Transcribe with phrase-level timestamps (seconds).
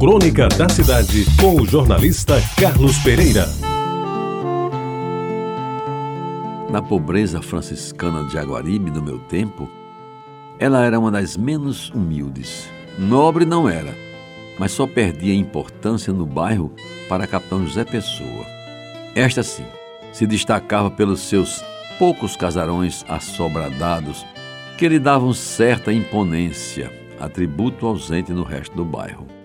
[0.00, 3.46] Crônica da Cidade, com o jornalista Carlos Pereira.
[6.70, 9.68] Na pobreza franciscana de Jaguaribe, no meu tempo,
[10.58, 12.66] ela era uma das menos humildes.
[12.98, 13.94] Nobre não era,
[14.58, 16.72] mas só perdia importância no bairro
[17.06, 18.46] para Capitão José Pessoa.
[19.14, 19.66] Esta sim,
[20.14, 21.62] se destacava pelos seus
[21.98, 24.24] poucos casarões assobradados
[24.78, 26.90] que lhe davam certa imponência,
[27.20, 29.39] atributo ausente no resto do bairro.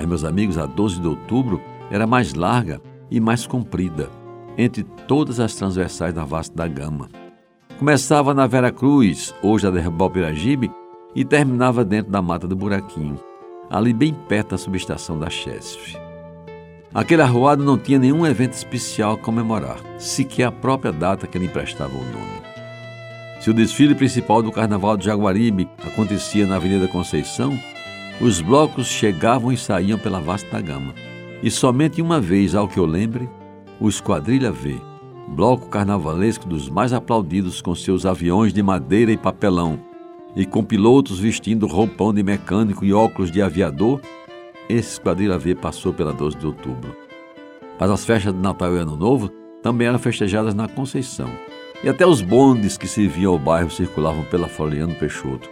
[0.00, 2.80] Mas, meus amigos, a 12 de outubro era mais larga
[3.10, 4.08] e mais comprida,
[4.56, 7.10] entre todas as transversais da Vasta da Gama.
[7.78, 10.72] Começava na Vera Cruz, hoje a Derrubal Piragibe,
[11.14, 13.20] e terminava dentro da Mata do Buraquinho,
[13.68, 15.98] ali bem perto da subestação da Chesf.
[16.94, 21.44] Aquele arruado não tinha nenhum evento especial a comemorar, sequer a própria data que lhe
[21.44, 22.40] emprestava o nome.
[23.38, 27.58] Se o desfile principal do Carnaval de Jaguaribe acontecia na Avenida Conceição,
[28.20, 30.94] os blocos chegavam e saíam pela vasta gama.
[31.42, 33.28] E somente uma vez, ao que eu lembre,
[33.80, 34.78] o Esquadrilha V,
[35.28, 39.80] bloco carnavalesco dos mais aplaudidos com seus aviões de madeira e papelão,
[40.36, 44.00] e com pilotos vestindo roupão de mecânico e óculos de aviador,
[44.68, 46.94] esse Esquadrilha V passou pela 12 de outubro.
[47.78, 49.30] Mas as festas de Natal e Ano Novo
[49.62, 51.30] também eram festejadas na Conceição.
[51.82, 55.48] E até os bondes que serviam ao bairro circulavam pela Floriano Peixoto,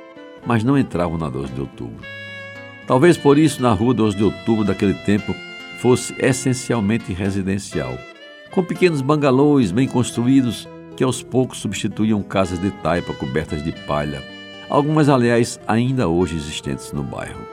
[0.47, 2.19] mas não entravam na 12 de outubro.
[2.89, 5.35] Talvez por isso na rua 12 de outubro daquele tempo
[5.79, 7.99] fosse essencialmente residencial,
[8.51, 14.23] com pequenos bangalôs bem construídos que aos poucos substituíam casas de taipa cobertas de palha,
[14.71, 17.47] algumas aliás ainda hoje existentes no bairro.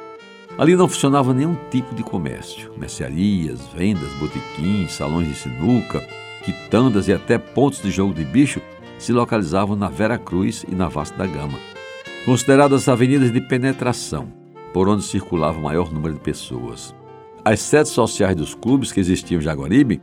[0.58, 6.02] Ali não funcionava nenhum tipo de comércio, mercearias, vendas, botequins, salões de sinuca,
[6.45, 8.61] quitandas e até pontos de jogo de bicho
[8.97, 11.59] se localizavam na Vera Cruz e na Vasta da Gama,
[12.25, 14.45] consideradas avenidas de penetração,
[14.76, 16.94] por onde circulava o maior número de pessoas.
[17.45, 20.02] As sedes sociais dos clubes que existiam em Jaguaribe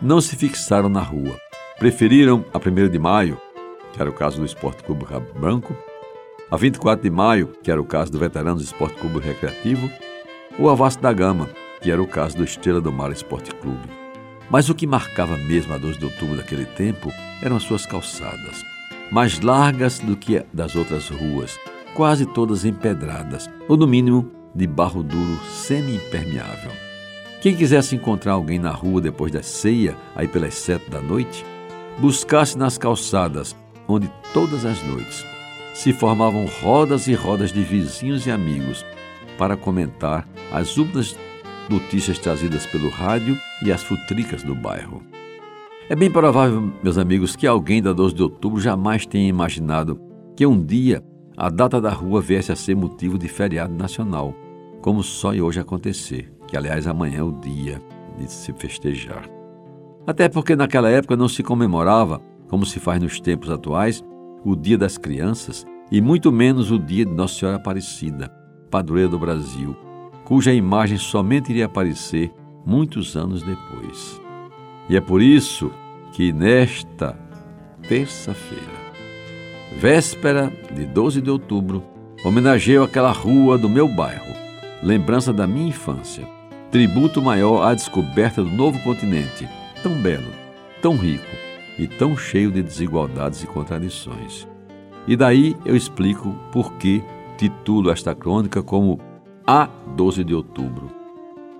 [0.00, 1.38] não se fixaram na rua.
[1.78, 3.38] Preferiram a 1 de maio,
[3.92, 5.76] que era o caso do Esporte Clube Rabo Branco,
[6.50, 9.90] a 24 de maio, que era o caso do Veteranos Esporte Clube Recreativo,
[10.58, 11.50] ou a Vasta da Gama,
[11.82, 13.90] que era o caso do Estrela do Mar Esporte Clube.
[14.48, 17.12] Mas o que marcava mesmo a 12 de outubro daquele tempo
[17.42, 18.64] eram as suas calçadas,
[19.12, 21.58] mais largas do que das outras ruas,
[21.94, 26.70] quase todas empedradas, ou no mínimo de barro duro semi-impermeável.
[27.40, 31.44] Quem quisesse encontrar alguém na rua depois da ceia, aí pelas sete da noite,
[31.98, 33.54] buscasse nas calçadas,
[33.86, 35.24] onde todas as noites
[35.74, 38.84] se formavam rodas e rodas de vizinhos e amigos
[39.36, 41.16] para comentar as últimas
[41.68, 45.02] notícias trazidas pelo rádio e as futricas do bairro.
[45.88, 50.00] É bem provável, meus amigos, que alguém da 12 de outubro jamais tenha imaginado
[50.36, 51.02] que um dia
[51.36, 54.34] a data da rua viesse a ser motivo de feriado nacional,
[54.80, 57.80] como só hoje acontecer, que aliás amanhã é o dia
[58.18, 59.28] de se festejar.
[60.06, 64.04] Até porque naquela época não se comemorava, como se faz nos tempos atuais,
[64.44, 68.28] o Dia das Crianças e muito menos o Dia de Nossa Senhora Aparecida,
[68.70, 69.74] padroeira do Brasil,
[70.24, 72.30] cuja imagem somente iria aparecer
[72.66, 74.20] muitos anos depois.
[74.88, 75.70] E é por isso
[76.12, 77.18] que nesta
[77.88, 78.83] terça-feira,
[79.78, 81.82] véspera de 12 de outubro,
[82.24, 84.34] homenageio aquela rua do meu bairro,
[84.82, 86.26] lembrança da minha infância,
[86.70, 89.48] tributo maior à descoberta do novo continente,
[89.82, 90.30] tão belo,
[90.80, 91.26] tão rico
[91.78, 94.48] e tão cheio de desigualdades e contradições.
[95.06, 97.02] E daí eu explico por que
[97.36, 98.98] titulo esta crônica como
[99.46, 100.90] a 12 de outubro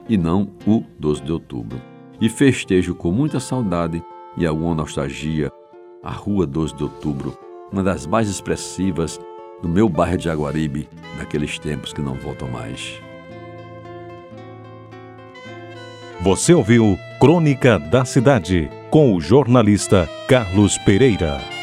[0.09, 1.81] e não o 12 de outubro.
[2.21, 4.03] E festejo com muita saudade
[4.37, 5.51] e alguma nostalgia
[6.05, 7.37] a Rua 12 de Outubro,
[7.75, 9.21] uma das mais expressivas
[9.61, 13.01] do meu bairro de Jaguaribe, daqueles tempos que não voltam mais.
[16.21, 21.54] Você ouviu Crônica da Cidade com o jornalista Carlos Pereira.